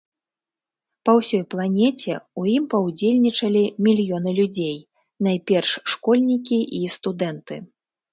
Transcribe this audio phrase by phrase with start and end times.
[1.07, 4.73] Па ўсёй планеце ў ім паўдзельнічалі мільёны людзей,
[5.27, 7.55] найперш школьнікі і студэнты.